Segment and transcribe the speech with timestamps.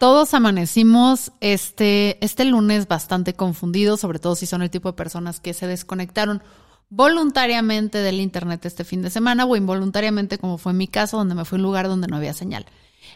[0.00, 5.40] Todos amanecimos este, este lunes bastante confundidos, sobre todo si son el tipo de personas
[5.40, 6.42] que se desconectaron
[6.88, 11.44] voluntariamente del internet este fin de semana o involuntariamente, como fue mi caso, donde me
[11.44, 12.64] fui a un lugar donde no había señal.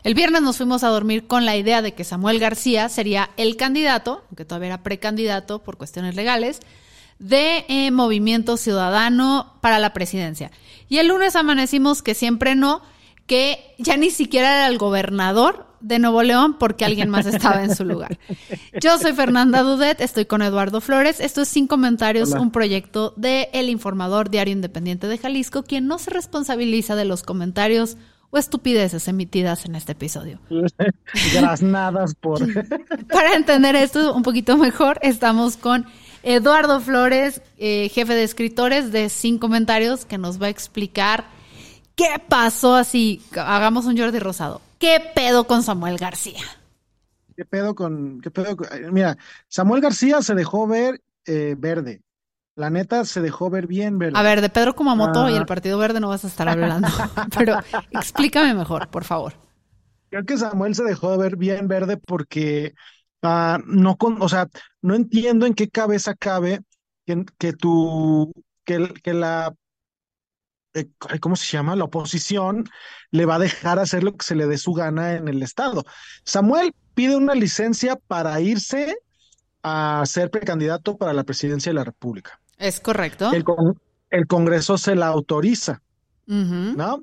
[0.03, 3.57] El viernes nos fuimos a dormir con la idea de que Samuel García sería el
[3.57, 6.61] candidato, aunque todavía era precandidato por cuestiones legales,
[7.19, 10.51] de eh, Movimiento Ciudadano para la presidencia.
[10.91, 12.83] Y el lunes amanecimos que siempre no,
[13.27, 17.77] que ya ni siquiera era el gobernador de Nuevo León porque alguien más estaba en
[17.77, 18.19] su lugar.
[18.81, 21.21] Yo soy Fernanda Dudet, estoy con Eduardo Flores.
[21.21, 25.99] Esto es Sin Comentarios, un proyecto de El Informador Diario Independiente de Jalisco, quien no
[25.99, 27.99] se responsabiliza de los comentarios
[28.31, 30.41] o estupideces emitidas en este episodio.
[31.35, 32.41] Graznadas por...
[33.13, 35.85] Para entender esto un poquito mejor, estamos con
[36.23, 41.27] Eduardo Flores, eh, jefe de escritores de Sin Comentarios, que nos va a explicar
[41.95, 43.21] qué pasó así.
[43.37, 44.63] Hagamos un Jordi Rosado.
[44.79, 46.43] ¿Qué pedo con Samuel García?
[47.37, 48.57] ¿Qué pedo con, qué pedo
[48.93, 49.17] Mira,
[49.49, 52.03] Samuel García se dejó ver eh, verde.
[52.57, 54.17] La neta se dejó ver bien verde.
[54.17, 56.87] A ver, de Pedro Kumamoto y el Partido Verde no vas a estar hablando.
[57.37, 57.59] pero
[57.91, 59.33] explícame mejor, por favor.
[60.09, 62.75] Creo que Samuel se dejó de ver bien verde porque
[63.23, 64.47] uh, no con, o sea,
[64.83, 66.61] no entiendo en qué cabeza cabe
[67.05, 68.33] que, que tu,
[68.65, 69.53] que, que la
[70.75, 70.89] eh,
[71.21, 71.77] ¿cómo se llama?
[71.77, 72.69] La oposición
[73.11, 75.85] le va a dejar hacer lo que se le dé su gana en el Estado.
[76.25, 78.97] Samuel pide una licencia para irse
[79.63, 82.41] a ser precandidato para la presidencia de la República.
[82.59, 83.31] Es correcto.
[83.33, 85.81] El, Congreso se la autoriza,
[86.27, 87.03] ¿no?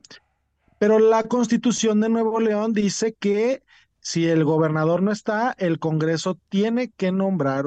[0.77, 3.63] Pero la Constitución de Nuevo León dice que
[3.99, 7.65] si el gobernador no está, el Congreso tiene que nombrar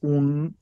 [0.00, 0.56] un,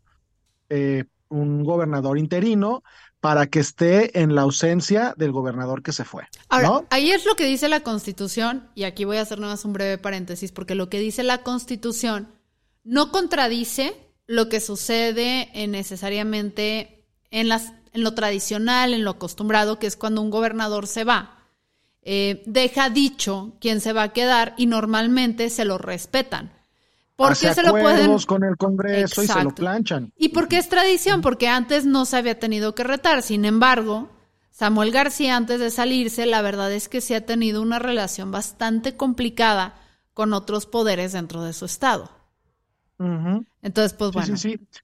[0.68, 2.82] eh, un gobernador interino
[3.20, 6.24] para que esté en la ausencia del gobernador que se fue.
[6.48, 9.64] Ahora, ahí es lo que dice la Constitución, y aquí voy a hacer nada más
[9.64, 12.28] un breve paréntesis, porque lo que dice la Constitución
[12.82, 13.94] no contradice
[14.26, 19.96] lo que sucede en necesariamente en, las, en lo tradicional, en lo acostumbrado, que es
[19.96, 21.36] cuando un gobernador se va.
[22.02, 26.52] Eh, deja dicho quién se va a quedar y normalmente se lo respetan.
[27.20, 30.10] ¿Por qué se lo pueden con el Congreso y se lo planchan?
[30.16, 31.20] ¿Y por qué es tradición?
[31.20, 33.20] Porque antes no se había tenido que retar.
[33.20, 34.08] Sin embargo,
[34.50, 38.96] Samuel García antes de salirse, la verdad es que sí ha tenido una relación bastante
[38.96, 39.74] complicada
[40.14, 42.10] con otros poderes dentro de su estado.
[43.60, 44.36] Entonces, pues bueno.
[44.38, 44.80] Sí, sí, sí.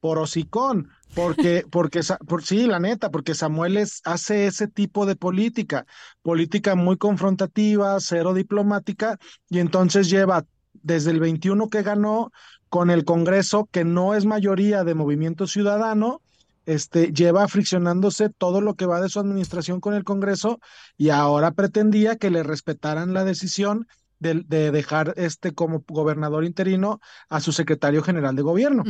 [0.00, 5.16] Por hocicón, porque, porque, por, sí, la neta, porque Samuel es, hace ese tipo de
[5.16, 5.86] política,
[6.22, 10.44] política muy confrontativa, cero diplomática, y entonces lleva
[10.82, 12.32] desde el 21 que ganó
[12.68, 16.20] con el Congreso, que no es mayoría de Movimiento Ciudadano,
[16.66, 20.60] este, lleva friccionándose todo lo que va de su administración con el Congreso
[20.98, 23.86] y ahora pretendía que le respetaran la decisión
[24.18, 28.84] de, dejar este como gobernador interino a su secretario general de gobierno.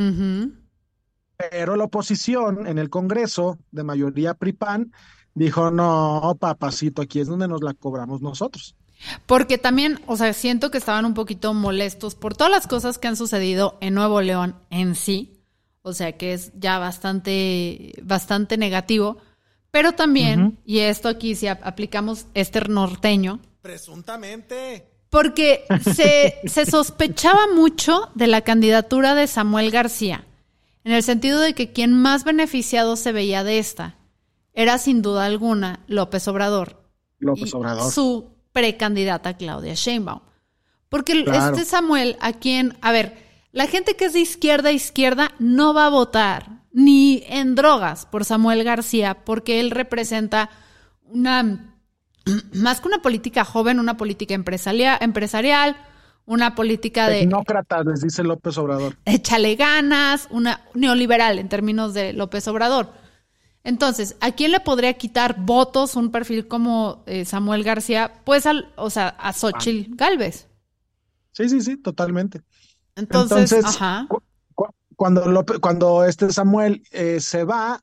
[1.36, 4.92] Pero la oposición en el Congreso, de mayoría PRIPAN,
[5.34, 8.74] dijo, no, papacito, aquí es donde nos la cobramos nosotros.
[9.26, 13.08] Porque también, o sea, siento que estaban un poquito molestos por todas las cosas que
[13.08, 15.40] han sucedido en Nuevo León en sí.
[15.82, 19.18] O sea, que es ya bastante, bastante negativo.
[19.70, 23.40] Pero también, y esto aquí si aplicamos este norteño.
[23.62, 24.88] Presuntamente.
[25.10, 25.64] Porque
[25.94, 30.24] se, se sospechaba mucho de la candidatura de Samuel García,
[30.84, 33.98] en el sentido de que quien más beneficiado se veía de esta
[34.58, 36.82] era sin duda alguna López Obrador.
[37.20, 37.92] López Obrador.
[37.92, 40.20] Su precandidata Claudia Sheinbaum.
[40.88, 43.18] Porque este Samuel, a quien, a ver,
[43.52, 48.06] la gente que es de izquierda a izquierda no va a votar ni en drogas
[48.06, 50.48] por Samuel García, porque él representa
[51.04, 51.74] una,
[52.54, 55.76] más que una política joven, una política empresarial, empresarial
[56.28, 57.20] una política de...
[57.20, 58.96] Tecnócrata, les dice López Obrador.
[59.06, 62.92] Échale ganas, una neoliberal en términos de López Obrador.
[63.64, 68.22] Entonces, ¿a quién le podría quitar votos un perfil como eh, Samuel García?
[68.24, 70.48] Pues, al, o sea, a Xochitl Galvez.
[71.32, 72.42] Sí, sí, sí, totalmente.
[72.96, 73.54] Entonces,
[74.96, 77.80] cuando, cuando este Samuel eh, se va,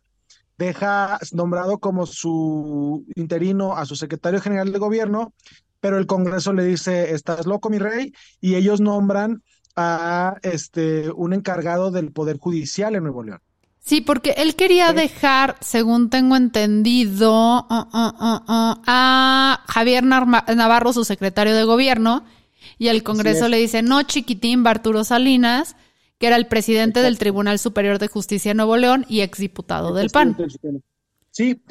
[0.58, 5.34] deja nombrado como su interino a su secretario general de gobierno,
[5.80, 9.44] pero el Congreso le dice, estás loco, mi rey, y ellos nombran
[9.76, 13.40] a este un encargado del Poder Judicial en Nuevo León.
[13.86, 21.06] Sí, porque él quería dejar, según tengo entendido, uh, uh, uh, a Javier Navarro, su
[21.06, 22.26] secretario de gobierno,
[22.80, 25.76] y el Congreso le dice, no, chiquitín, Barturo Salinas,
[26.18, 30.10] que era el presidente del Tribunal Superior de Justicia de Nuevo León y exdiputado del
[30.10, 30.36] PAN.
[31.30, 31.62] Sí,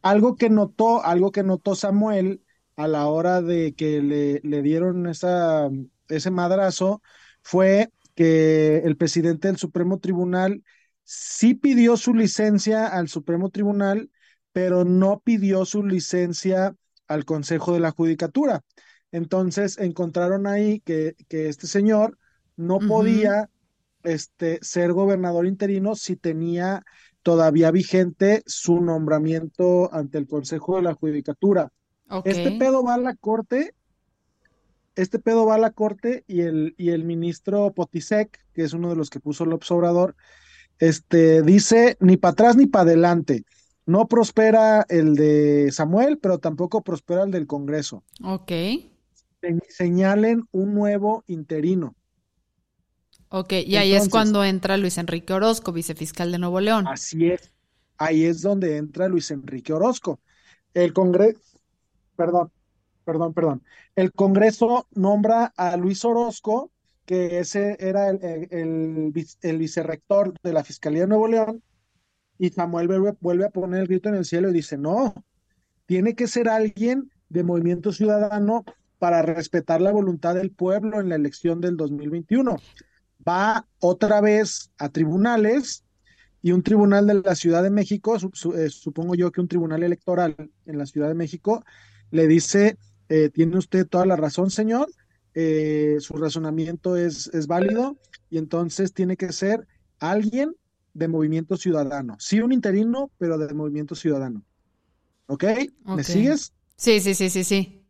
[0.00, 2.40] algo que notó, algo que notó Samuel
[2.76, 5.68] a la hora de que le, le dieron esa,
[6.08, 7.02] ese madrazo
[7.42, 10.62] fue que el presidente del Supremo Tribunal
[11.04, 14.10] sí pidió su licencia al Supremo Tribunal,
[14.52, 16.74] pero no pidió su licencia
[17.06, 18.62] al Consejo de la Judicatura.
[19.12, 22.18] Entonces encontraron ahí que, que este señor
[22.56, 23.50] no podía
[24.02, 26.84] este, ser gobernador interino si tenía
[27.22, 31.72] todavía vigente su nombramiento ante el Consejo de la Judicatura.
[32.24, 33.74] Este pedo va a la corte,
[34.94, 38.90] este pedo va a la corte y el, y el ministro Potisek, que es uno
[38.90, 40.14] de los que puso López Obrador,
[40.78, 43.44] este, dice ni para atrás ni para adelante.
[43.86, 48.02] No prospera el de Samuel, pero tampoco prospera el del Congreso.
[48.22, 48.52] Ok.
[49.68, 51.94] Señalen un nuevo interino.
[53.28, 56.86] Ok, y ahí es cuando entra Luis Enrique Orozco, vicefiscal de Nuevo León.
[56.86, 57.52] Así es.
[57.98, 60.20] Ahí es donde entra Luis Enrique Orozco.
[60.72, 61.40] El Congreso,
[62.16, 62.52] perdón,
[63.04, 63.62] perdón, perdón.
[63.96, 66.70] El Congreso nombra a Luis Orozco
[67.06, 71.62] que ese era el, el, vicerrector de la Fiscalía de Nuevo León,
[72.38, 72.88] y Samuel
[73.20, 75.14] vuelve, a poner el grito en el cielo y dice, no,
[75.86, 78.64] tiene que ser alguien de movimiento ciudadano
[78.98, 82.56] para respetar la voluntad del pueblo en la elección del 2021.
[83.26, 85.84] Va otra vez a tribunales
[86.42, 90.36] y un tribunal de la Ciudad de México, eh, supongo yo que un tribunal electoral
[90.66, 91.64] en la Ciudad de México,
[92.10, 92.76] le dice,
[93.08, 94.88] eh, tiene usted toda la razón, señor,
[95.34, 97.96] eh, su razonamiento es, es válido
[98.30, 99.66] y entonces tiene que ser
[99.98, 100.54] alguien
[100.92, 102.16] de movimiento ciudadano.
[102.18, 104.42] Sí, un interino, pero de movimiento ciudadano.
[105.26, 105.44] ¿Ok?
[105.84, 106.52] ¿Me sigues?
[106.76, 107.84] Sí, sí, sí, sí, sí.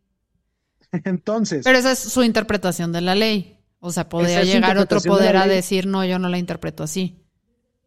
[1.03, 1.63] Entonces.
[1.63, 3.59] Pero esa es su interpretación de la ley.
[3.79, 7.21] O sea, podría llegar otro poder a decir, no, yo no la interpreto así.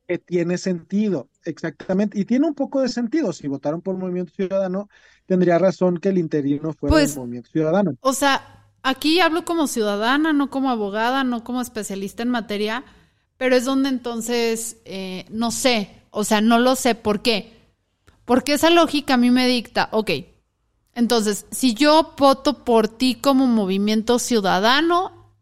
[0.06, 2.18] Que tiene sentido, exactamente.
[2.18, 3.32] Y tiene un poco de sentido.
[3.32, 4.88] Si votaron por Movimiento Ciudadano,
[5.26, 7.96] tendría razón que el interino fuera pues, Movimiento Ciudadano.
[8.00, 12.84] O sea, aquí hablo como ciudadana, no como abogada, no como especialista en materia,
[13.36, 17.56] pero es donde entonces, eh, no sé, o sea, no lo sé por qué.
[18.24, 20.10] Porque esa lógica a mí me dicta, ok,
[20.94, 25.32] entonces, si yo voto por ti como movimiento ciudadano,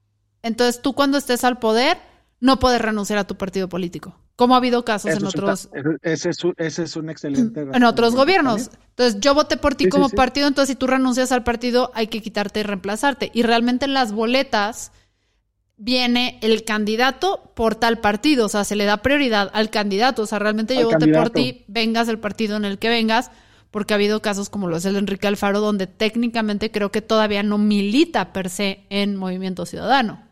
[0.43, 1.99] entonces tú cuando estés al poder
[2.41, 5.71] no puedes renunciar a tu partido político como ha habido casos en otros.
[6.03, 7.67] ese, es un, ese, es un, excelente.
[7.73, 8.71] En otros gobiernos.
[8.91, 12.21] Entonces, yo voté por ti como partido, entonces si tú renuncias al partido, hay que
[12.21, 13.31] quitarte y reemplazarte.
[13.33, 14.93] Y realmente en las boletas
[15.79, 20.23] viene el candidato por tal partido, o sea, se le da prioridad al candidato.
[20.23, 23.31] O sea, realmente yo voté por ti, vengas del partido en el que vengas,
[23.71, 27.01] porque ha habido casos como lo es el de Enrique Alfaro, donde técnicamente creo que
[27.01, 30.26] todavía no milita per se en Movimiento Ciudadano.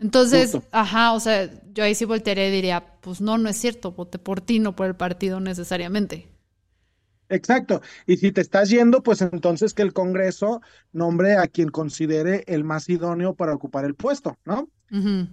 [0.00, 3.92] Entonces, ajá, o sea, yo ahí sí voltearía y diría, pues no, no es cierto,
[3.92, 6.26] voté por ti, no por el partido necesariamente.
[7.28, 7.82] Exacto.
[8.06, 12.64] Y si te estás yendo, pues entonces que el Congreso nombre a quien considere el
[12.64, 14.68] más idóneo para ocupar el puesto, ¿no?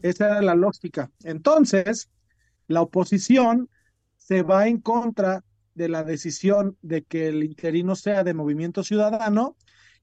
[0.03, 1.09] Esa era la lógica.
[1.23, 2.09] Entonces,
[2.67, 3.69] la oposición
[4.17, 5.43] se va en contra
[5.73, 9.55] de la decisión de que el interino sea de Movimiento Ciudadano.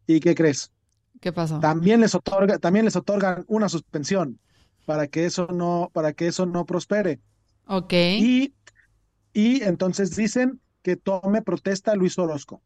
[0.07, 0.73] ¿Y qué crees?
[1.21, 1.61] ¿Qué pasó?
[1.61, 4.41] También les otorga, también les otorgan una suspensión
[4.85, 7.21] para que eso no, para que eso no prospere.
[7.67, 7.93] Ok.
[7.93, 8.55] Y,
[9.33, 12.63] y entonces dicen que tome protesta Luis Orozco.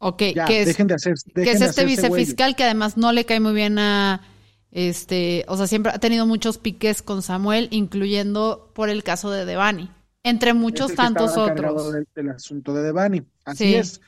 [0.00, 3.40] Ok, que es, dejen de hacer, que es este vicefiscal que además no le cae
[3.40, 4.22] muy bien a
[4.70, 9.44] este, o sea, siempre ha tenido muchos piques con Samuel, incluyendo por el caso de
[9.44, 9.90] Devani,
[10.22, 11.94] entre muchos tantos otros.
[12.14, 14.00] El asunto de Devani, así es.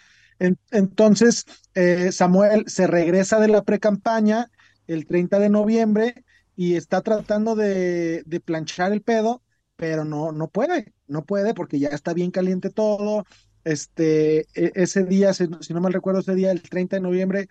[0.70, 4.48] entonces, eh, Samuel se regresa de la pre-campaña
[4.86, 6.24] el 30 de noviembre
[6.60, 9.42] y está tratando de, planchar el pedo,
[9.76, 13.24] pero no, no puede, no puede porque ya está bien caliente todo.
[13.64, 17.48] Este, e, ese día, si, no mal recuerdo, ese día, el 30 de noviembre,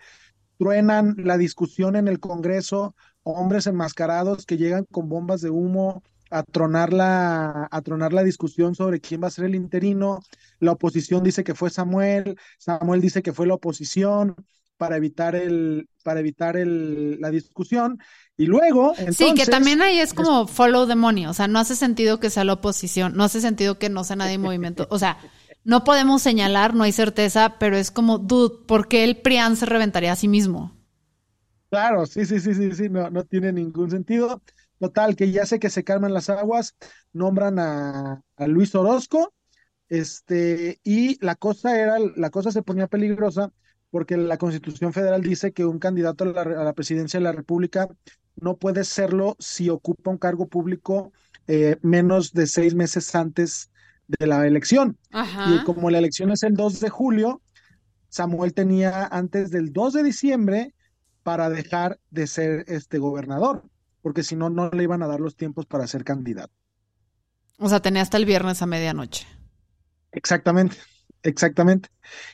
[0.58, 6.44] truenan la discusión en el Congreso, hombres enmascarados que llegan con bombas de humo a
[6.44, 10.20] tronar la, a tronar la discusión sobre quién va a ser el interino.
[10.60, 14.36] La oposición dice que fue Samuel, Samuel dice que fue la oposición
[14.80, 17.98] para evitar el, para evitar el, la discusión
[18.38, 21.58] Y luego, entonces, Sí, que también ahí es como follow the money, o sea, no
[21.58, 24.86] hace sentido que sea la oposición, no hace sentido que no sea nadie en movimiento,
[24.90, 25.18] o sea,
[25.64, 29.66] no podemos señalar, no hay certeza, pero es como, dude, ¿por qué el PRIAN se
[29.66, 30.72] reventaría a sí mismo?
[31.70, 34.42] Claro, sí, sí, sí, sí, sí, no, no tiene ningún sentido.
[34.78, 36.74] Total, que ya sé que se calman las aguas,
[37.12, 39.34] nombran a, a Luis Orozco,
[39.88, 43.52] este, y la cosa era, la cosa se ponía peligrosa
[43.90, 47.32] porque la Constitución Federal dice que un candidato a la, a la presidencia de la
[47.32, 47.88] República
[48.36, 51.12] no puede serlo si ocupa un cargo público
[51.46, 53.70] eh, menos de seis meses antes
[54.06, 54.98] de la elección.
[55.10, 55.54] Ajá.
[55.54, 57.42] Y como la elección es el 2 de julio,
[58.08, 60.74] Samuel tenía antes del 2 de diciembre
[61.22, 63.64] para dejar de ser este gobernador,
[64.00, 66.54] porque si no, no le iban a dar los tiempos para ser candidato.
[67.58, 69.26] O sea, tenía hasta el viernes a medianoche.
[70.12, 70.76] Exactamente,
[71.22, 71.88] exactamente.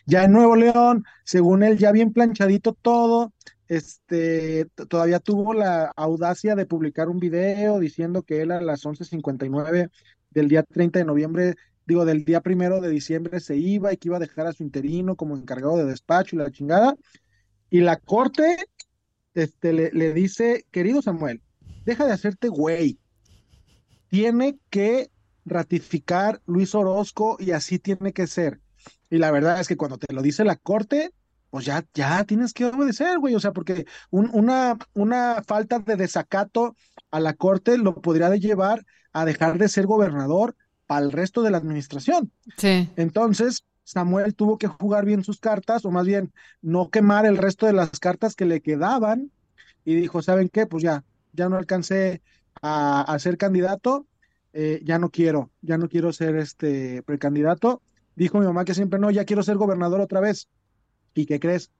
[0.06, 3.32] Ya en Nuevo León, según él, ya bien planchadito todo,
[3.68, 9.90] este, todavía tuvo la audacia de publicar un video diciendo que él a las 11:59
[10.30, 11.54] del día 30 de noviembre,
[11.86, 14.62] digo, del día primero de diciembre se iba y que iba a dejar a su
[14.62, 16.96] interino como encargado de despacho y la chingada.
[17.70, 18.56] Y la corte,
[19.34, 21.42] este, le, le dice, querido Samuel,
[21.84, 22.98] deja de hacerte güey.
[24.08, 25.10] Tiene que
[25.44, 28.60] ratificar Luis Orozco y así tiene que ser.
[29.10, 31.12] Y la verdad es que cuando te lo dice la corte,
[31.50, 33.34] pues ya, ya tienes que obedecer, güey.
[33.34, 36.76] O sea, porque un- una, una falta de desacato
[37.10, 41.50] a la corte lo podría llevar a dejar de ser gobernador para el resto de
[41.50, 42.30] la administración.
[42.56, 42.88] Sí.
[42.96, 47.66] Entonces, Samuel tuvo que jugar bien sus cartas, o más bien no quemar el resto
[47.66, 49.30] de las cartas que le quedaban,
[49.84, 50.66] y dijo, ¿saben qué?
[50.66, 52.22] Pues ya, ya no alcancé
[52.62, 54.06] a, a ser candidato,
[54.52, 57.82] eh, ya no quiero, ya no quiero ser este precandidato.
[58.16, 60.48] Dijo mi mamá que siempre no, ya quiero ser gobernador otra vez.
[61.14, 61.70] ¿Y qué crees?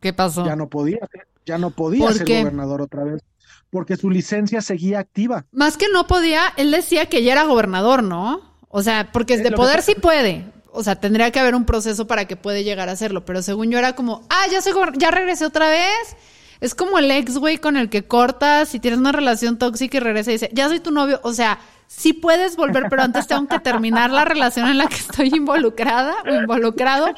[0.00, 0.44] ¿Qué pasó?
[0.44, 0.98] Ya no podía,
[1.46, 2.40] ya no podía ¿Por ser qué?
[2.40, 3.22] gobernador otra vez,
[3.70, 5.46] porque su licencia seguía activa.
[5.52, 8.52] Más que no podía, él decía que ya era gobernador, ¿no?
[8.68, 10.46] O sea, porque de que poder sí puede.
[10.72, 13.26] O sea, tendría que haber un proceso para que puede llegar a hacerlo.
[13.26, 16.16] Pero según yo era como, ah, ya soy ya regresé otra vez.
[16.62, 20.00] Es como el ex güey con el que cortas si tienes una relación tóxica y
[20.00, 21.18] regresa y dice, ya soy tu novio.
[21.24, 24.94] O sea, sí puedes volver, pero antes tengo que terminar la relación en la que
[24.94, 27.08] estoy involucrada o involucrado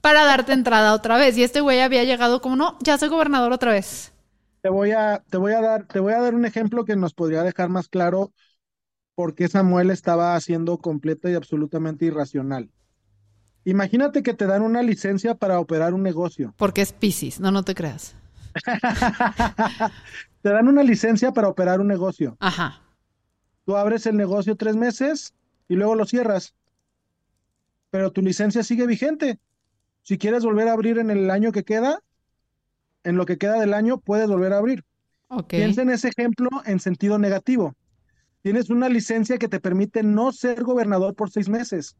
[0.00, 1.36] para darte entrada otra vez.
[1.36, 4.14] Y este güey había llegado como, no, ya soy gobernador otra vez.
[4.62, 7.12] Te voy a, te voy a dar, te voy a dar un ejemplo que nos
[7.12, 8.32] podría dejar más claro
[9.14, 12.70] por qué Samuel estaba haciendo completa y absolutamente irracional.
[13.64, 16.54] Imagínate que te dan una licencia para operar un negocio.
[16.56, 18.16] Porque es Piscis, no, no te creas.
[20.42, 22.36] Te dan una licencia para operar un negocio.
[22.40, 22.82] Ajá.
[23.64, 25.34] Tú abres el negocio tres meses
[25.68, 26.54] y luego lo cierras.
[27.90, 29.40] Pero tu licencia sigue vigente.
[30.02, 32.00] Si quieres volver a abrir en el año que queda,
[33.02, 34.84] en lo que queda del año, puedes volver a abrir.
[35.28, 35.48] Ok.
[35.48, 37.74] Piensa en ese ejemplo en sentido negativo.
[38.42, 41.96] Tienes una licencia que te permite no ser gobernador por seis meses.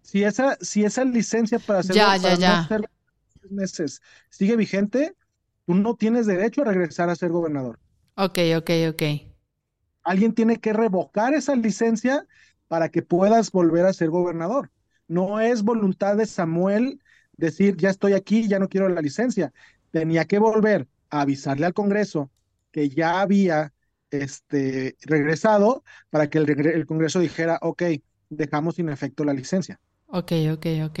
[0.00, 2.90] Si esa, si esa licencia para ser, Ya, para ya, no ser
[3.50, 4.00] meses
[4.30, 5.15] sigue vigente,
[5.66, 7.78] tú no tienes derecho a regresar a ser gobernador.
[8.16, 9.02] Ok, ok, ok.
[10.04, 12.26] Alguien tiene que revocar esa licencia
[12.68, 14.70] para que puedas volver a ser gobernador.
[15.08, 17.00] No es voluntad de Samuel
[17.36, 19.52] decir, ya estoy aquí, ya no quiero la licencia.
[19.90, 22.30] Tenía que volver a avisarle al Congreso
[22.70, 23.72] que ya había
[24.10, 27.82] este, regresado para que el, el Congreso dijera, ok,
[28.28, 29.80] dejamos sin efecto la licencia.
[30.08, 30.98] Ok, ok, ok.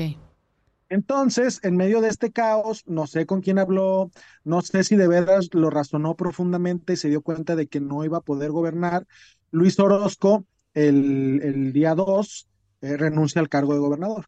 [0.88, 4.10] Entonces, en medio de este caos, no sé con quién habló,
[4.44, 8.04] no sé si de veras lo razonó profundamente y se dio cuenta de que no
[8.04, 9.04] iba a poder gobernar.
[9.50, 12.48] Luis Orozco, el, el día 2,
[12.82, 14.26] eh, renuncia al cargo de gobernador.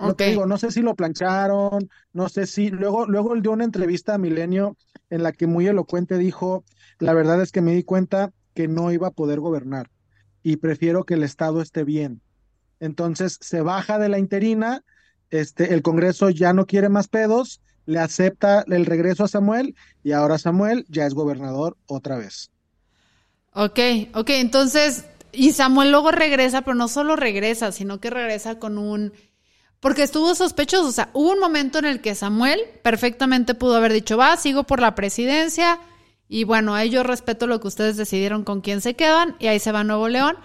[0.00, 0.26] No te Ok.
[0.26, 2.70] digo, no sé si lo plancharon, no sé si.
[2.70, 4.76] Luego, luego él dio una entrevista a Milenio
[5.10, 6.64] en la que muy elocuente dijo:
[7.00, 9.88] La verdad es que me di cuenta que no iba a poder gobernar
[10.42, 12.22] y prefiero que el Estado esté bien.
[12.80, 14.82] Entonces se baja de la interina,
[15.30, 20.12] este, el Congreso ya no quiere más pedos, le acepta el regreso a Samuel y
[20.12, 22.50] ahora Samuel ya es gobernador otra vez.
[23.52, 23.80] Ok,
[24.14, 29.12] ok, entonces, y Samuel luego regresa, pero no solo regresa, sino que regresa con un...
[29.80, 33.92] Porque estuvo sospechoso, o sea, hubo un momento en el que Samuel perfectamente pudo haber
[33.92, 35.80] dicho, va, sigo por la presidencia,
[36.28, 39.58] y bueno, ahí yo respeto lo que ustedes decidieron con quién se quedan, y ahí
[39.58, 40.36] se va Nuevo León,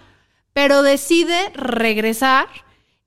[0.54, 2.48] pero decide regresar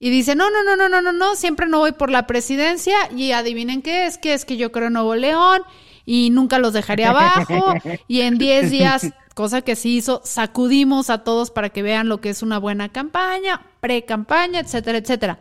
[0.01, 2.97] y dice, no, no, no, no, no, no, no, siempre no voy por la presidencia,
[3.15, 5.63] y adivinen qué es, que es que yo creo en Nuevo León,
[6.05, 7.75] y nunca los dejaré abajo,
[8.09, 12.21] y en 10 días, cosa que sí hizo, sacudimos a todos para que vean lo
[12.21, 15.41] que es una buena campaña, pre-campaña, etcétera, etcétera.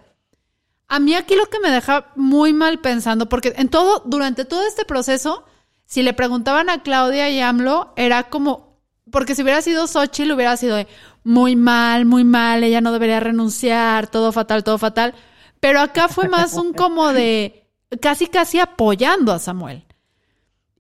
[0.88, 4.66] A mí aquí lo que me deja muy mal pensando, porque en todo, durante todo
[4.66, 5.46] este proceso,
[5.86, 8.80] si le preguntaban a Claudia y AMLO, era como,
[9.12, 10.88] porque si hubiera sido Xochitl, hubiera sido de
[11.28, 15.14] muy mal, muy mal, ella no debería renunciar, todo fatal, todo fatal.
[15.60, 17.68] Pero acá fue más un como de
[18.00, 19.84] casi, casi apoyando a Samuel.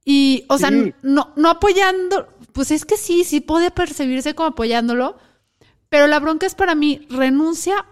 [0.05, 5.17] Y, o sea, no, no apoyando, pues es que sí, sí puede percibirse como apoyándolo,
[5.89, 7.85] pero la bronca es para mí, renuncia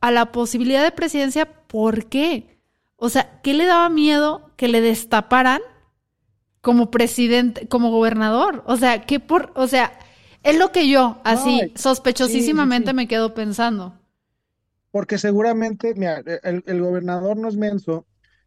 [0.00, 2.58] a la posibilidad de presidencia, ¿por qué?
[2.96, 5.60] O sea, ¿qué le daba miedo que le destaparan
[6.62, 8.64] como presidente, como gobernador?
[8.66, 9.96] O sea, ¿qué por, o sea,
[10.46, 13.98] es lo que yo, así, sospechosísimamente me quedo pensando.
[14.92, 18.06] Porque seguramente, mira, el, el gobernador no es menso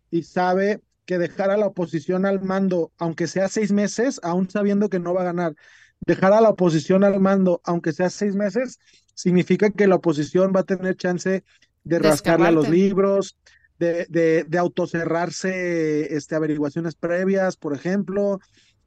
[0.10, 4.89] y sabe que dejar a la oposición al mando, aunque sea seis meses, aún sabiendo
[4.89, 5.56] que no va a ganar,
[6.01, 8.79] dejar a la oposición al mando, aunque sea seis meses,
[9.13, 11.44] significa que la oposición va a tener chance
[11.84, 13.38] de rascarle a los libros,
[13.77, 18.39] de, de, de autocerrarse este, averiguaciones previas, por ejemplo,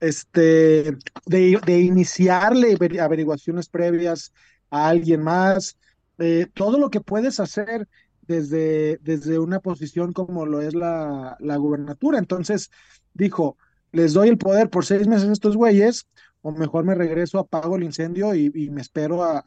[0.03, 4.33] este, de, iniciarle averiguaciones previas
[4.69, 5.79] a alguien más,
[6.19, 7.89] eh, todo lo que puedes hacer
[8.23, 12.19] desde, desde una posición como lo es la, la gubernatura.
[12.19, 12.71] Entonces
[13.15, 13.57] dijo,
[13.93, 16.09] les doy el poder por seis meses a estos güeyes,
[16.41, 19.39] o mejor me regreso, apago el incendio y, me espero a,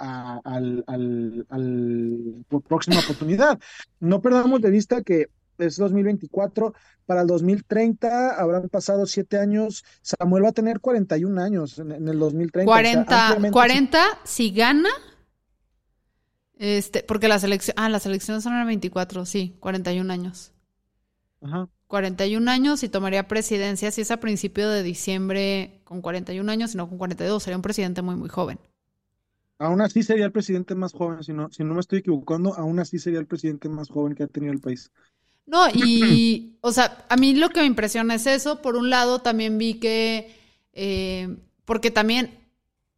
[0.46, 3.60] al, al, al, próxima oportunidad.
[4.00, 6.74] No perdamos de vista que es 2024,
[7.06, 12.20] para el 2030 habrán pasado siete años, Samuel va a tener 41 años en, el
[12.20, 12.66] 2030.
[12.66, 14.90] 40, 40 si gana,
[16.58, 20.52] este, porque las elecciones, ah, las elecciones son en el 24, sí, 41 años.
[21.42, 21.70] Ajá.
[21.88, 26.90] 41 años y tomaría presidencia si es a principio de diciembre con 41 años, sino
[26.90, 27.42] con 42.
[27.44, 28.60] Sería un presidente muy, muy joven.
[29.58, 32.80] Aún así sería el presidente más joven, si no, si no me estoy equivocando, aún
[32.80, 34.92] así sería el presidente más joven que ha tenido el país.
[35.46, 38.62] No, y, o sea, a mí lo que me impresiona es eso.
[38.62, 40.36] Por un lado, también vi que,
[40.74, 42.40] eh, porque también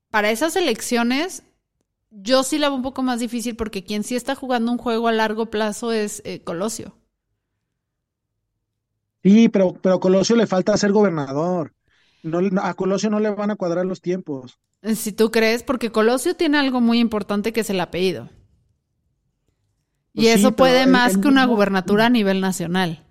[0.10, 1.44] para esas elecciones,
[2.10, 5.08] yo sí la veo un poco más difícil porque quien sí está jugando un juego
[5.08, 6.96] a largo plazo es eh, Colosio.
[9.24, 11.74] Sí, pero, pero a Colosio le falta ser gobernador.
[12.24, 14.58] No, a Colosio no le van a cuadrar los tiempos.
[14.96, 18.30] Si tú crees, porque Colosio tiene algo muy importante que es el apellido.
[20.18, 23.06] Y pues eso puede más que una gubernatura a nivel nacional.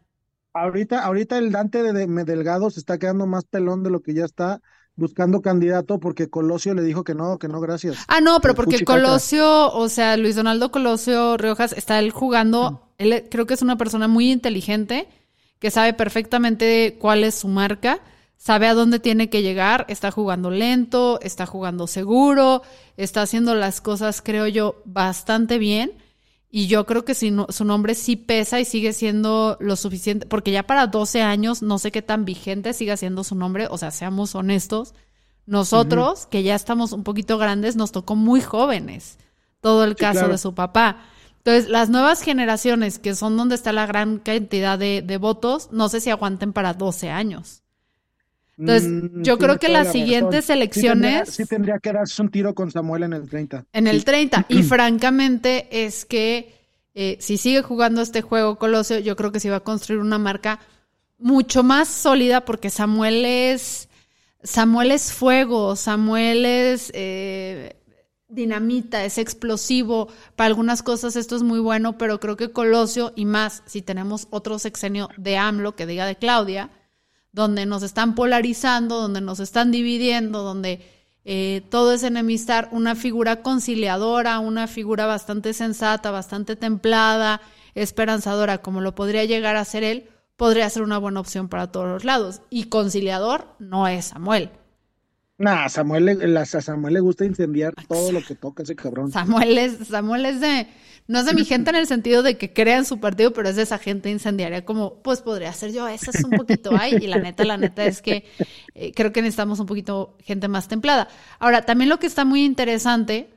[0.53, 4.13] Ahorita, ahorita el Dante de, de Delgado se está quedando más pelón de lo que
[4.13, 4.61] ya está
[4.97, 7.97] buscando candidato porque Colosio le dijo que no, que no, gracias.
[8.09, 13.25] Ah, no, pero porque Colosio, o sea, Luis Donaldo Colosio Riojas está él jugando, él
[13.31, 15.07] creo que es una persona muy inteligente
[15.61, 18.01] que sabe perfectamente cuál es su marca,
[18.37, 22.63] sabe a dónde tiene que llegar, está jugando lento, está jugando seguro,
[22.97, 25.93] está haciendo las cosas, creo yo, bastante bien.
[26.51, 30.53] Y yo creo que si su nombre sí pesa y sigue siendo lo suficiente, porque
[30.53, 33.91] ya para 12 años no sé qué tan vigente siga siendo su nombre, o sea,
[33.91, 34.95] seamos honestos,
[35.47, 39.19] nosotros, que ya estamos un poquito grandes, nos tocó muy jóvenes
[39.61, 41.05] todo el caso de su papá.
[41.39, 46.01] Entonces, las nuevas generaciones, que son donde está la gran cantidad de, votos, no sé
[46.01, 47.63] si aguanten para 12 años.
[48.59, 51.31] Entonces, mm, yo creo que las siguientes elecciones...
[51.31, 53.67] Sí tendría, que darse un tiro con Samuel en el 30.
[53.73, 54.47] En el 30.
[54.49, 56.55] Y francamente es que
[56.95, 60.19] eh, si sigue jugando este juego Colosio, yo creo que se va a construir una
[60.19, 60.61] marca
[61.19, 63.89] mucho más sólida porque Samuel es...
[64.43, 66.91] Samuel es fuego, Samuel es...
[66.95, 67.77] Eh,
[68.29, 70.09] dinamita, es explosivo.
[70.35, 74.29] Para algunas cosas esto es muy bueno, pero creo que Colosio y más, si tenemos
[74.31, 76.71] otro sexenio de AMLO que diga de Claudia,
[77.37, 80.81] donde nos están polarizando, donde nos están dividiendo, donde
[81.27, 87.43] eh, todo es enemistar, una figura conciliadora, una figura bastante sensata, bastante templada,
[87.75, 91.89] esperanzadora, como lo podría llegar a ser él, podría ser una buena opción para todos
[91.89, 92.41] los lados.
[92.49, 94.51] Y conciliador no es Samuel.
[95.39, 99.13] Nah, Samuel, a Samuel le gusta incendiar todo lo que toca ese cabrón.
[99.13, 100.67] Samuel es, Samuel es de,
[101.09, 103.51] no es de mi gente en el sentido de que crea en su partido, pero
[103.51, 106.97] es de esa gente incendiaria, como, pues podría ser yo, esa es un poquito ahí,
[107.01, 108.25] y la neta, la neta es que
[108.75, 111.09] eh, creo que necesitamos un poquito gente más templada.
[111.39, 113.29] Ahora, también lo que está muy interesante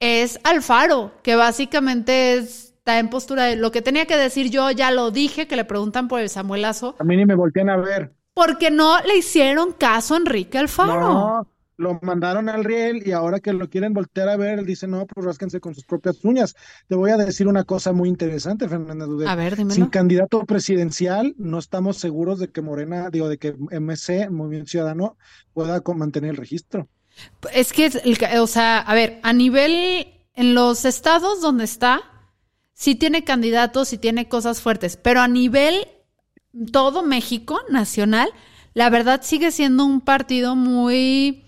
[0.00, 4.90] es Alfaro, que básicamente está en postura de lo que tenía que decir yo, ya
[4.90, 6.96] lo dije, que le preguntan por el Samuelazo.
[6.98, 11.00] A mí ni me voltean a ver porque no le hicieron caso a Enrique Alfaro.
[11.00, 14.86] No, lo mandaron al riel y ahora que lo quieren voltear a ver, él dice,
[14.86, 16.54] no, pues rásquense con sus propias uñas.
[16.86, 19.74] Te voy a decir una cosa muy interesante, Fernanda A ver, dímelo.
[19.74, 25.16] Sin candidato presidencial, no estamos seguros de que Morena, digo, de que MC, Movimiento Ciudadano,
[25.52, 26.88] pueda mantener el registro.
[27.52, 27.90] Es que,
[28.38, 32.02] o sea, a ver, a nivel, en los estados donde está,
[32.72, 35.88] sí tiene candidatos, sí tiene cosas fuertes, pero a nivel
[36.72, 38.30] todo México nacional,
[38.74, 41.44] la verdad sigue siendo un partido muy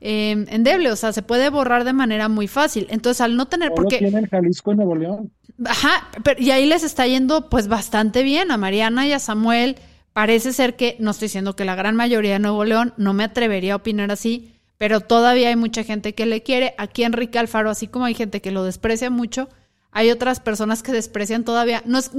[0.00, 2.86] eh, endeble, o sea, se puede borrar de manera muy fácil.
[2.90, 3.70] Entonces, al no tener...
[3.74, 5.30] Porque tienen Jalisco y Nuevo León.
[5.64, 9.76] Ajá, pero, y ahí les está yendo pues bastante bien a Mariana y a Samuel.
[10.12, 13.24] Parece ser que, no estoy diciendo que la gran mayoría de Nuevo León, no me
[13.24, 16.74] atrevería a opinar así, pero todavía hay mucha gente que le quiere.
[16.78, 19.48] Aquí Enrique Alfaro, así como hay gente que lo desprecia mucho,
[19.92, 21.82] hay otras personas que desprecian todavía.
[21.84, 22.10] No es,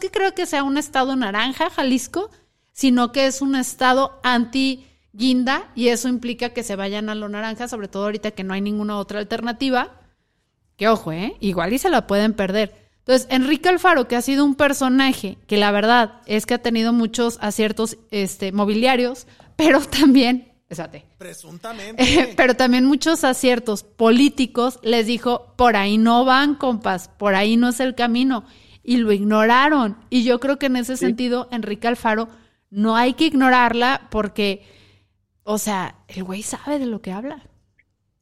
[0.00, 2.30] que creo que sea un estado naranja, Jalisco,
[2.72, 7.28] sino que es un estado anti guinda y eso implica que se vayan a lo
[7.28, 10.00] naranja, sobre todo ahorita que no hay ninguna otra alternativa.
[10.76, 11.36] Que ojo, ¿eh?
[11.40, 12.74] Igual y se la pueden perder.
[13.00, 16.92] Entonces, Enrique Alfaro, que ha sido un personaje que la verdad es que ha tenido
[16.92, 22.34] muchos aciertos este, mobiliarios, pero también, espérate, Presuntamente.
[22.36, 27.68] pero también muchos aciertos políticos, les dijo, por ahí no van, compas, por ahí no
[27.68, 28.44] es el camino.
[28.82, 29.98] Y lo ignoraron.
[30.08, 32.28] Y yo creo que en ese sentido, Enrique Alfaro,
[32.70, 34.66] no hay que ignorarla porque,
[35.42, 37.42] o sea, el güey sabe de lo que habla.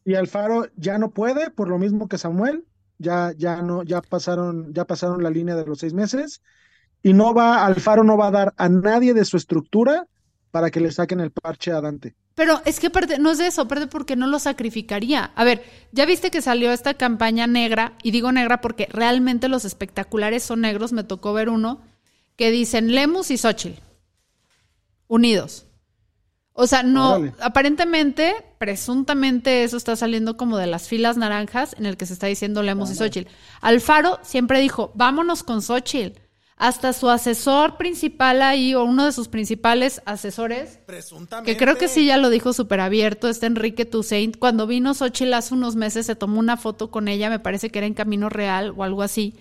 [0.05, 2.65] Y Alfaro ya no puede, por lo mismo que Samuel,
[2.99, 6.43] ya, ya no, ya pasaron, ya pasaron la línea de los seis meses,
[7.03, 10.07] y no va, Alfaro no va a dar a nadie de su estructura
[10.51, 12.17] para que le saquen el parche a Dante.
[12.37, 15.33] Pero es que aparte, no es eso, aparte porque no lo sacrificaría.
[15.35, 19.65] A ver, ya viste que salió esta campaña negra, y digo negra porque realmente los
[19.65, 21.81] espectaculares son negros, me tocó ver uno,
[22.37, 23.81] que dicen Lemus y Xochitl,
[25.09, 25.65] unidos.
[26.53, 27.33] O sea, no, Órale.
[27.41, 32.27] aparentemente, presuntamente eso está saliendo como de las filas naranjas en el que se está
[32.27, 33.31] diciendo Lemus y Xochitl.
[33.63, 36.21] Alfaro siempre dijo, vámonos con Xochitl.
[36.59, 41.53] Hasta su asesor principal ahí, o uno de sus principales asesores, Presuntamente.
[41.53, 44.39] que creo que sí ya lo dijo súper abierto, este Enrique Toussaint.
[44.39, 47.79] Cuando vino Xochitl hace unos meses, se tomó una foto con ella, me parece que
[47.79, 49.35] era en Camino Real o algo así.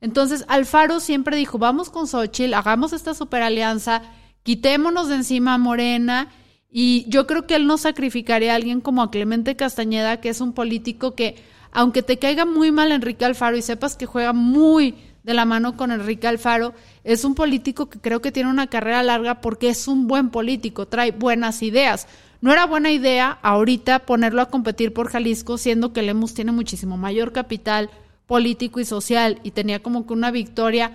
[0.00, 4.00] Entonces, Alfaro siempre dijo, vamos con Xochitl, hagamos esta super alianza,
[4.42, 6.30] quitémonos de encima a Morena.
[6.70, 10.40] Y yo creo que él no sacrificaría a alguien como a Clemente Castañeda, que es
[10.40, 11.36] un político que,
[11.72, 14.94] aunque te caiga muy mal Enrique Alfaro y sepas que juega muy
[15.24, 19.02] de la mano con Enrique Alfaro, es un político que creo que tiene una carrera
[19.02, 22.06] larga porque es un buen político, trae buenas ideas.
[22.42, 26.98] No era buena idea ahorita ponerlo a competir por Jalisco, siendo que Lemus tiene muchísimo
[26.98, 27.90] mayor capital
[28.26, 30.92] político y social y tenía como que una victoria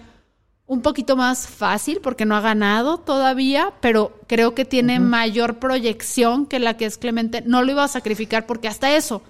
[0.68, 6.46] un poquito más fácil porque no ha ganado todavía, pero creo que tiene mayor proyección
[6.46, 7.42] que la que es Clemente.
[7.44, 9.24] No lo iba a sacrificar porque hasta eso,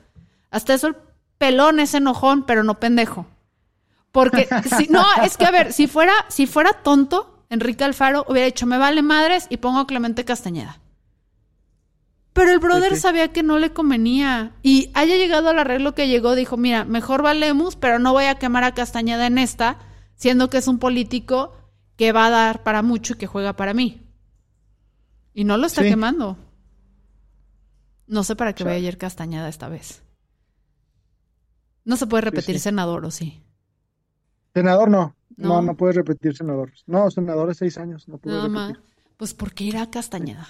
[0.51, 0.97] hasta eso el
[1.37, 3.25] pelón es enojón, pero no pendejo.
[4.11, 8.45] Porque si no, es que a ver, si fuera si fuera tonto, Enrique Alfaro hubiera
[8.47, 10.79] dicho, "Me vale madres" y pongo a Clemente Castañeda.
[12.33, 13.01] Pero el brother sí.
[13.01, 17.21] sabía que no le convenía y haya llegado al arreglo que llegó, dijo, mira, mejor
[17.21, 19.79] valemos, pero no voy a quemar a Castañeda en esta,
[20.15, 21.53] siendo que es un político
[21.97, 24.03] que va a dar para mucho y que juega para mí.
[25.33, 25.89] Y no lo está Sí.
[25.89, 26.37] quemando.
[28.07, 30.01] No sé para qué vaya a ir Castañeda esta vez.
[31.83, 33.41] No se puede repetir senador, ¿o sí?
[34.53, 35.61] Senador no, no, No.
[35.61, 36.71] no, puede repetir senador.
[36.87, 38.67] No, senador es seis años, no puede Nada más.
[38.69, 38.89] repetir.
[39.17, 40.47] Pues porque irá a Castañeda.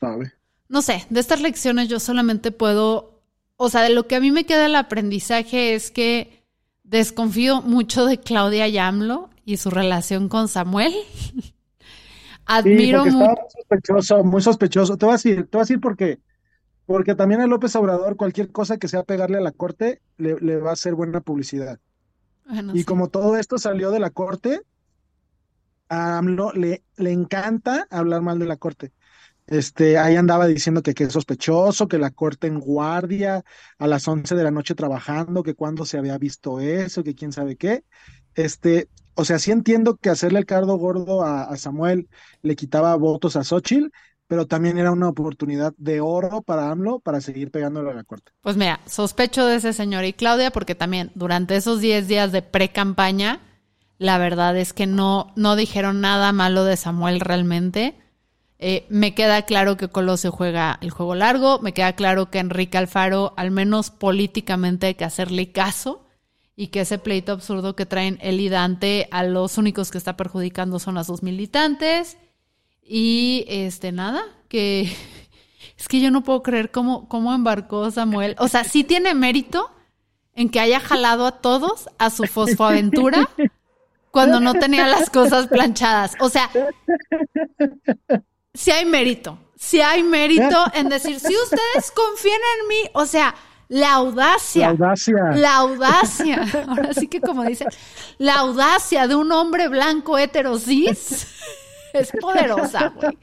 [0.00, 0.32] Sabe.
[0.68, 3.20] No sé, de estas lecciones yo solamente puedo,
[3.56, 6.42] o sea, de lo que a mí me queda el aprendizaje es que
[6.82, 10.92] desconfío mucho de Claudia Yamlo y su relación con Samuel.
[12.46, 14.96] Sí, Admiro estaba muy sospechoso, muy sospechoso.
[14.98, 16.18] Te voy a decir, te voy a decir por qué.
[16.84, 20.58] Porque también a López Obrador, cualquier cosa que sea pegarle a la corte, le, le
[20.58, 21.78] va a hacer buena publicidad.
[22.72, 24.60] Y como todo esto salió de la corte,
[25.88, 28.92] a AMLO le, le encanta hablar mal de la corte.
[29.46, 33.44] Este, ahí andaba diciendo que, que es sospechoso, que la corte en guardia
[33.78, 37.32] a las 11 de la noche trabajando, que cuando se había visto eso, que quién
[37.32, 37.84] sabe qué.
[38.34, 42.08] Este, o sea, sí entiendo que hacerle el cardo gordo a, a Samuel
[42.42, 43.88] le quitaba votos a Xochitl,
[44.26, 48.32] pero también era una oportunidad de oro para AMLO para seguir pegándole a la corte.
[48.40, 52.42] Pues mira, sospecho de ese señor y Claudia porque también durante esos 10 días de
[52.42, 53.40] pre-campaña,
[53.98, 57.96] la verdad es que no, no dijeron nada malo de Samuel realmente.
[58.58, 62.78] Eh, me queda claro que Colosio juega el juego largo, me queda claro que Enrique
[62.78, 66.06] Alfaro, al menos políticamente, hay que hacerle caso
[66.56, 70.16] y que ese pleito absurdo que traen él y Dante a los únicos que está
[70.16, 72.16] perjudicando son a sus militantes.
[72.86, 74.82] Y este, nada, que
[75.78, 78.36] es que yo no puedo creer cómo, cómo embarcó Samuel.
[78.38, 79.70] O sea, sí tiene mérito
[80.34, 83.28] en que haya jalado a todos a su fosfoaventura
[84.10, 86.14] cuando no tenía las cosas planchadas.
[86.20, 86.50] O sea,
[88.52, 89.38] sí hay mérito.
[89.56, 93.34] Sí hay mérito en decir, si ustedes confían en mí, o sea,
[93.68, 94.66] la audacia.
[94.66, 95.30] La audacia.
[95.34, 96.46] La audacia.
[96.68, 97.66] Ahora sí que como dice,
[98.18, 101.26] la audacia de un hombre blanco hetero cis
[101.94, 103.16] Es poderosa, güey.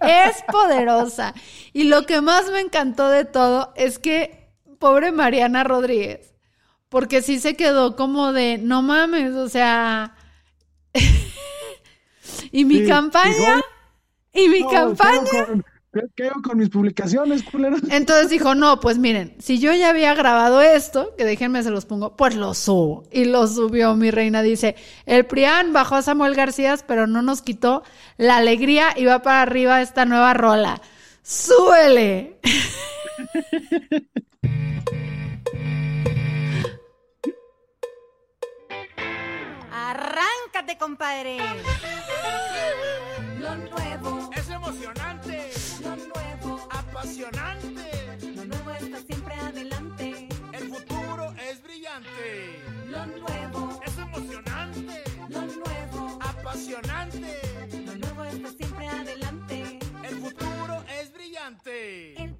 [0.00, 1.34] Es poderosa.
[1.72, 6.34] Y lo que más me encantó de todo es que, pobre Mariana Rodríguez,
[6.88, 10.16] porque sí se quedó como de, no mames, o sea...
[12.52, 13.60] y mi Sí, campaña...
[14.32, 15.20] Y mi No, campaña...
[15.30, 15.64] ¿qué hago con-
[16.16, 17.82] ¿Qué, hago con mis publicaciones, culeros?
[17.90, 21.84] Entonces dijo, no, pues miren, si yo ya había grabado esto, que déjenme se los
[21.84, 23.04] pongo, pues lo subo.
[23.10, 24.74] Y lo subió mi reina, dice,
[25.04, 27.82] el Prián bajó a Samuel García, pero no nos quitó
[28.16, 30.80] la alegría y va para arriba esta nueva rola.
[31.22, 32.40] ¡Súbele!
[39.70, 41.36] Arráncate, compadre.
[43.38, 45.11] Lo nuevo, Es emocionante,
[47.30, 50.28] lo nuevo está siempre adelante.
[50.52, 52.64] El futuro es brillante.
[52.88, 57.38] Lo nuevo, Es emocionante, lo nuevo, apasionante.
[57.86, 59.78] lo nuevo está siempre adelante.
[60.02, 62.20] El futuro es brillante.
[62.20, 62.31] El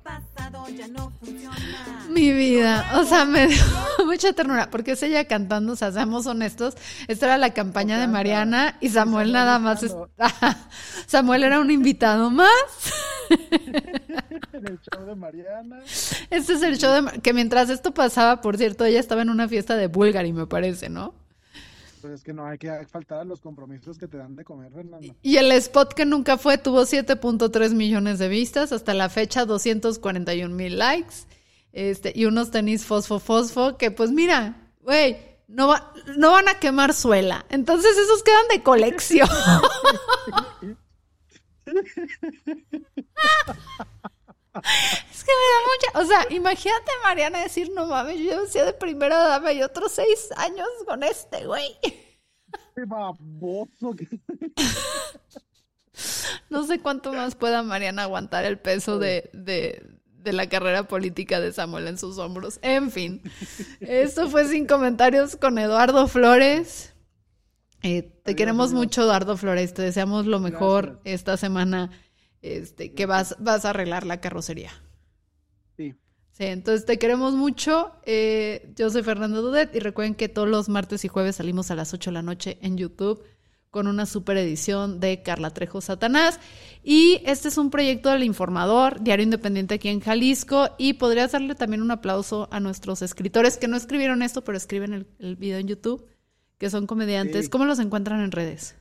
[2.11, 3.63] Mi vida, o sea, me dio
[4.07, 6.77] mucha ternura, porque es ella cantando, o sea, seamos honestos,
[7.09, 9.85] esta era la campaña de Mariana y Samuel Samuel nada más.
[11.07, 12.49] Samuel era un invitado más.
[14.53, 15.81] En el show de Mariana.
[16.31, 17.21] Este es el show de...
[17.21, 20.89] Que mientras esto pasaba, por cierto, ella estaba en una fiesta de Bulgari, me parece,
[20.89, 21.15] ¿no?
[22.03, 24.73] Pues es que no hay que faltar a los compromisos que te dan de comer,
[24.73, 25.15] Fernando.
[25.23, 30.53] Y el spot que nunca fue tuvo 7.3 millones de vistas, hasta la fecha 241
[30.55, 31.15] mil likes,
[31.73, 36.59] este, y unos tenis fosfo fosfo que pues mira, güey, no, va- no van a
[36.59, 37.47] quemar suela.
[37.51, 39.29] Entonces esos quedan de colección.
[44.55, 48.73] Es que me da mucha, o sea, imagínate Mariana decir, no mames, yo decía de
[48.75, 51.77] primera dama y otros seis años con este, güey.
[51.83, 53.95] ¡Qué baboso!
[53.97, 54.09] que-
[56.51, 61.41] No sé cuánto más pueda Mariana aguantar el peso de, de, de la carrera política
[61.41, 62.59] de Samuel en sus hombros.
[62.63, 63.23] En fin,
[63.81, 66.93] esto fue sin comentarios con Eduardo Flores.
[67.83, 69.75] Eh, te queremos mucho, Eduardo Flores.
[69.75, 71.03] Te deseamos lo mejor Gracias.
[71.05, 71.91] esta semana,
[72.43, 74.71] este, que vas, vas a arreglar la carrocería.
[75.77, 75.95] Sí.
[76.33, 77.93] Sí, entonces te queremos mucho.
[78.05, 81.77] Eh, yo soy Fernando Dudet y recuerden que todos los martes y jueves salimos a
[81.77, 83.25] las 8 de la noche en YouTube
[83.71, 86.39] con una super edición de Carla Trejo Satanás.
[86.85, 90.69] Y este es un proyecto del Informador, diario independiente aquí en Jalisco.
[90.79, 94.93] Y podrías darle también un aplauso a nuestros escritores que no escribieron esto, pero escriben
[94.93, 96.07] el, el video en YouTube,
[96.59, 97.47] que son comediantes.
[97.47, 97.51] Sí.
[97.51, 98.77] ¿Cómo los encuentran en redes?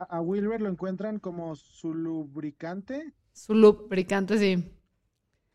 [0.00, 3.12] A, a Wilber lo encuentran como su lubricante.
[3.32, 4.72] Su lubricante, sí.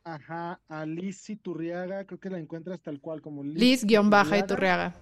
[0.03, 4.95] Ajá, a Liz Iturriaga, creo que la encuentras tal cual, como Liz Liz-baja y Turriaga.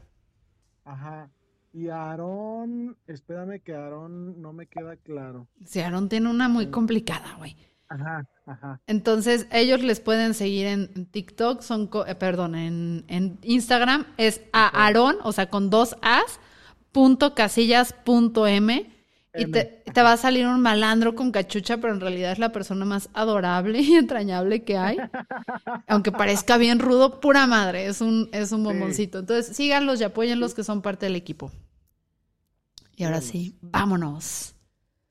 [0.85, 1.29] Ajá.
[1.73, 5.49] Y Aarón, espérame que Aarón no me queda claro.
[5.65, 7.57] Sí, Aaron tiene una muy complicada, güey.
[7.89, 8.81] Ajá, ajá.
[8.87, 14.85] Entonces, ellos les pueden seguir en TikTok, son, eh, perdón, en, en Instagram, es a
[14.85, 16.39] Aaron, o sea, con dos As,
[16.91, 18.89] punto casillas punto M,
[19.35, 22.51] y te, te va a salir un malandro con cachucha, pero en realidad es la
[22.51, 24.97] persona más adorable y entrañable que hay.
[25.87, 29.19] Aunque parezca bien rudo, pura madre, es un, es un bomboncito.
[29.19, 31.51] Entonces, síganlos y apóyenlos que son parte del equipo.
[32.95, 34.53] Y ahora sí, vámonos.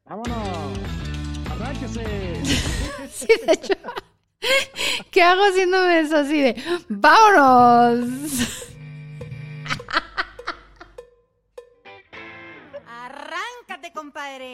[0.05, 0.79] ¡Vámonos!
[1.51, 2.41] ¡Arránquese!
[3.13, 3.75] Sí, de hecho.
[5.13, 6.57] ¿Qué hago haciéndome eso así de
[6.89, 8.09] vámonos?
[14.03, 14.53] compadre.